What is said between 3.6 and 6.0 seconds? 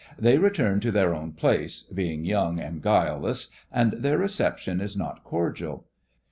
and their reception is not cordial.